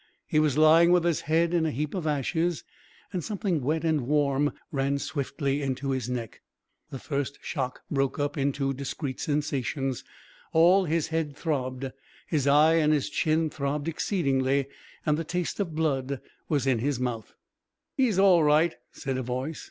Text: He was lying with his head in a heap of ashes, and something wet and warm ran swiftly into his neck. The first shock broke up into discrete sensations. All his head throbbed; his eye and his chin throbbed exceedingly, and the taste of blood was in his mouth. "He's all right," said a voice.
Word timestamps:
He 0.25 0.39
was 0.39 0.57
lying 0.57 0.91
with 0.91 1.03
his 1.03 1.21
head 1.21 1.53
in 1.53 1.63
a 1.63 1.69
heap 1.69 1.93
of 1.93 2.07
ashes, 2.07 2.63
and 3.13 3.23
something 3.23 3.61
wet 3.61 3.85
and 3.85 4.01
warm 4.07 4.51
ran 4.71 4.97
swiftly 4.97 5.61
into 5.61 5.91
his 5.91 6.09
neck. 6.09 6.41
The 6.89 6.97
first 6.97 7.37
shock 7.43 7.83
broke 7.91 8.17
up 8.17 8.35
into 8.35 8.73
discrete 8.73 9.19
sensations. 9.19 10.03
All 10.53 10.85
his 10.85 11.09
head 11.09 11.35
throbbed; 11.37 11.91
his 12.25 12.47
eye 12.47 12.77
and 12.77 12.91
his 12.91 13.11
chin 13.11 13.51
throbbed 13.51 13.87
exceedingly, 13.87 14.65
and 15.05 15.19
the 15.19 15.23
taste 15.23 15.59
of 15.59 15.75
blood 15.75 16.19
was 16.49 16.65
in 16.65 16.79
his 16.79 16.99
mouth. 16.99 17.35
"He's 17.95 18.17
all 18.17 18.43
right," 18.43 18.73
said 18.91 19.19
a 19.19 19.21
voice. 19.21 19.59